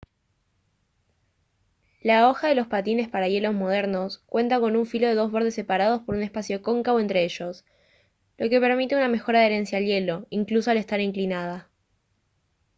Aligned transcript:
la 2.01 2.27
hoja 2.27 2.47
de 2.47 2.55
los 2.55 2.65
patines 2.65 3.07
para 3.07 3.27
hielo 3.27 3.53
modernos 3.53 4.17
cuenta 4.25 4.59
con 4.59 4.75
un 4.75 4.87
filo 4.87 5.07
de 5.07 5.13
dos 5.13 5.31
bordes 5.31 5.53
separados 5.53 6.01
por 6.01 6.15
un 6.15 6.23
espacio 6.23 6.63
cóncavo 6.63 6.99
entre 6.99 7.23
ellos 7.23 7.65
lo 8.39 8.49
que 8.49 8.59
permite 8.59 8.95
una 8.95 9.09
mejor 9.09 9.35
adherencia 9.35 9.77
al 9.77 9.85
hielo 9.85 10.25
incluso 10.31 10.71
al 10.71 10.77
estar 10.77 11.01
inclinada 11.01 11.69